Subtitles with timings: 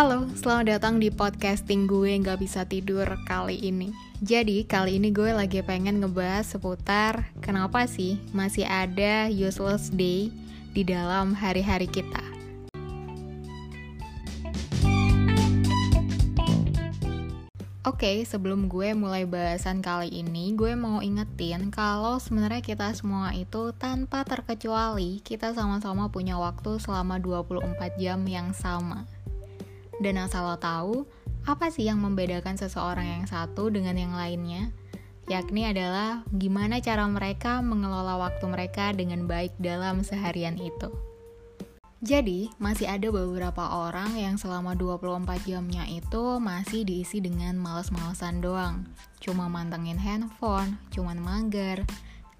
[0.00, 3.92] Halo, selamat datang di podcasting gue nggak bisa tidur kali ini.
[4.24, 10.32] Jadi kali ini gue lagi pengen ngebahas seputar kenapa sih masih ada useless day
[10.72, 12.24] di dalam hari-hari kita.
[17.84, 23.76] Oke, sebelum gue mulai bahasan kali ini, gue mau ingetin kalau sebenarnya kita semua itu
[23.76, 29.04] tanpa terkecuali kita sama-sama punya waktu selama 24 jam yang sama.
[30.00, 31.04] Dan asal lo tahu,
[31.44, 34.72] apa sih yang membedakan seseorang yang satu dengan yang lainnya?
[35.28, 40.90] Yakni adalah gimana cara mereka mengelola waktu mereka dengan baik dalam seharian itu.
[42.00, 48.88] Jadi, masih ada beberapa orang yang selama 24 jamnya itu masih diisi dengan males-malesan doang.
[49.20, 51.84] Cuma mantengin handphone, cuman mager.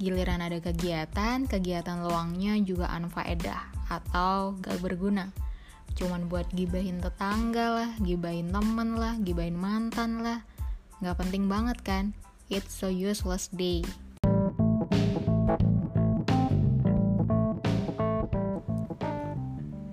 [0.01, 5.29] Giliran ada kegiatan, kegiatan luangnya juga anfaedah atau gak berguna.
[5.99, 10.45] Cuman buat gibahin tetangga lah, gibahin temen lah, gibahin mantan lah.
[11.01, 12.13] Gak penting banget kan?
[12.51, 13.87] It's so useless day.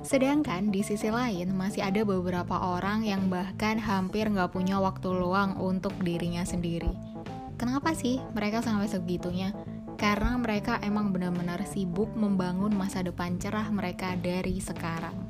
[0.07, 5.59] Sedangkan di sisi lain masih ada beberapa orang yang bahkan hampir nggak punya waktu luang
[5.59, 6.95] untuk dirinya sendiri.
[7.59, 9.51] Kenapa sih mereka sampai segitunya?
[9.99, 15.26] Karena mereka emang benar-benar sibuk membangun masa depan cerah mereka dari sekarang.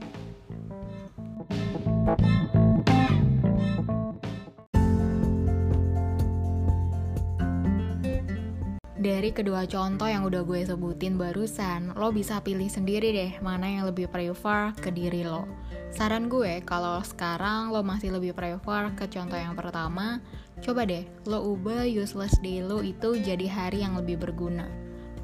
[8.98, 13.86] Dari kedua contoh yang udah gue sebutin barusan, lo bisa pilih sendiri deh mana yang
[13.86, 15.46] lebih prefer ke diri lo.
[15.94, 20.18] Saran gue, kalau sekarang lo masih lebih prefer ke contoh yang pertama,
[20.66, 24.66] coba deh lo ubah useless day lo itu jadi hari yang lebih berguna.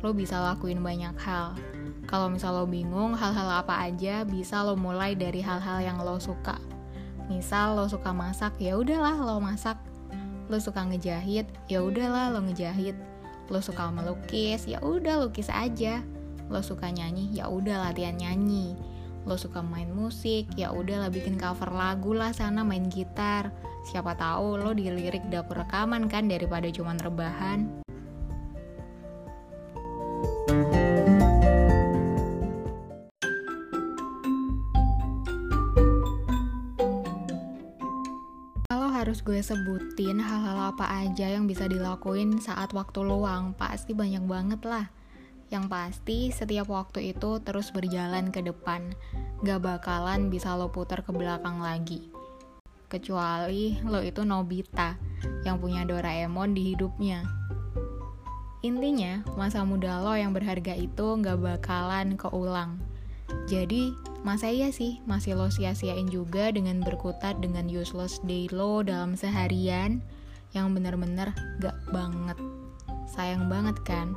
[0.05, 1.57] Lo bisa lakuin banyak hal.
[2.05, 6.61] Kalau misal lo bingung hal-hal apa aja, bisa lo mulai dari hal-hal yang lo suka.
[7.25, 9.81] Misal lo suka masak, ya udahlah lo masak.
[10.45, 12.93] Lo suka ngejahit, ya udahlah lo ngejahit
[13.51, 16.03] lo suka melukis ya udah lukis aja.
[16.51, 18.75] Lo suka nyanyi ya udah latihan nyanyi.
[19.23, 23.51] Lo suka main musik ya udahlah bikin cover lagu lah sana main gitar.
[23.87, 27.83] Siapa tahu lo dilirik dapur rekaman kan daripada cuman rebahan
[39.13, 44.65] harus gue sebutin hal-hal apa aja yang bisa dilakuin saat waktu luang, pasti banyak banget
[44.65, 44.89] lah.
[45.53, 48.97] Yang pasti, setiap waktu itu terus berjalan ke depan,
[49.45, 52.09] gak bakalan bisa lo putar ke belakang lagi.
[52.89, 54.97] Kecuali lo itu Nobita,
[55.45, 57.21] yang punya Doraemon di hidupnya.
[58.65, 62.81] Intinya, masa muda lo yang berharga itu gak bakalan keulang.
[63.45, 69.19] Jadi, masa iya sih masih lo sia-siain juga dengan berkutat dengan useless day lo dalam
[69.19, 69.99] seharian
[70.55, 72.39] yang bener-bener gak banget.
[73.11, 74.15] Sayang banget kan?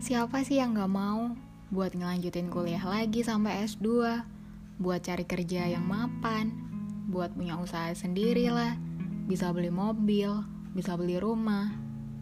[0.00, 1.36] Siapa sih yang gak mau
[1.68, 3.84] buat ngelanjutin kuliah lagi sampai S2,
[4.80, 6.71] buat cari kerja yang mapan,
[7.12, 8.80] buat punya usaha sendiri lah,
[9.28, 10.32] bisa beli mobil,
[10.72, 11.68] bisa beli rumah,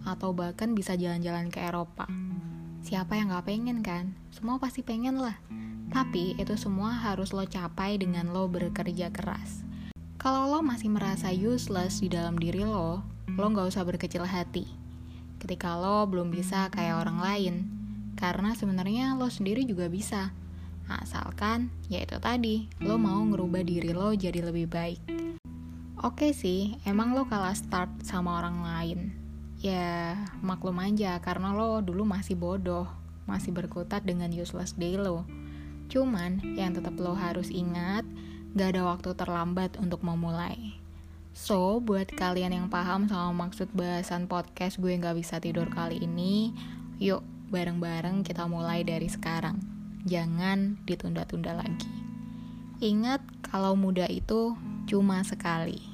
[0.02, 2.10] atau bahkan bisa jalan-jalan ke Eropa.
[2.82, 4.18] Siapa yang gak pengen kan?
[4.34, 5.38] Semua pasti pengen lah.
[5.94, 9.62] Tapi itu semua harus lo capai dengan lo bekerja keras.
[10.18, 14.66] Kalau lo masih merasa useless di dalam diri lo, lo gak usah berkecil hati.
[15.38, 17.54] Ketika lo belum bisa kayak orang lain,
[18.18, 20.34] karena sebenarnya lo sendiri juga bisa
[20.90, 24.98] Asalkan, ya itu tadi, lo mau ngerubah diri lo jadi lebih baik.
[26.02, 29.00] Oke sih, emang lo kalah start sama orang lain.
[29.62, 32.90] Ya, maklum aja karena lo dulu masih bodoh,
[33.30, 35.22] masih berkutat dengan useless day lo.
[35.86, 38.02] Cuman, yang tetap lo harus ingat,
[38.58, 40.74] gak ada waktu terlambat untuk memulai.
[41.30, 46.50] So, buat kalian yang paham sama maksud bahasan podcast gue gak bisa tidur kali ini,
[46.98, 47.22] yuk
[47.54, 51.90] bareng-bareng kita mulai dari sekarang jangan ditunda-tunda lagi.
[52.80, 54.56] Ingat, kalau muda itu
[54.88, 55.90] cuma sekali.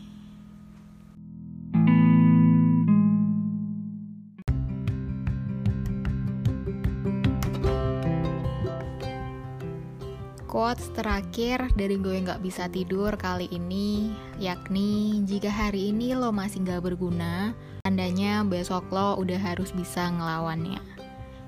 [10.56, 14.08] Quotes terakhir dari gue nggak bisa tidur kali ini
[14.40, 17.52] yakni jika hari ini lo masih nggak berguna,
[17.84, 20.95] tandanya besok lo udah harus bisa ngelawannya.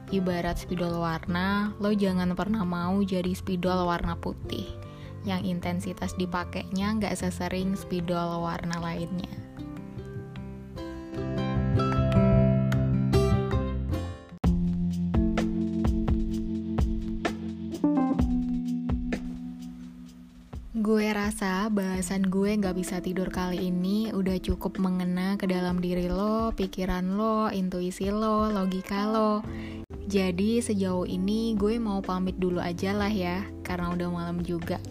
[0.09, 4.65] Ibarat spidol warna, lo jangan pernah mau jadi spidol warna putih
[5.29, 9.48] yang intensitas dipakainya nggak sesering spidol warna lainnya.
[21.39, 26.51] Rasa bahasan gue gak bisa tidur kali ini udah cukup mengena ke dalam diri lo,
[26.51, 29.47] pikiran lo, intuisi lo, logika lo.
[30.11, 34.83] Jadi sejauh ini gue mau pamit dulu aja lah ya, karena udah malam juga.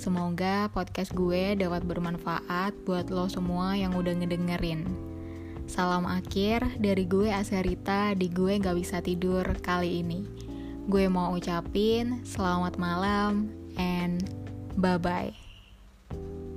[0.00, 4.88] Semoga podcast gue dapat bermanfaat buat lo semua yang udah ngedengerin.
[5.68, 10.24] Salam akhir dari gue Aserita di gue gak bisa tidur kali ini.
[10.88, 14.24] Gue mau ucapin selamat malam and
[14.80, 15.45] Bye bye.